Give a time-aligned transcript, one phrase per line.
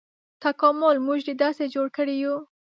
[0.43, 2.39] تکامل موږ داسې جوړ کړي یوو.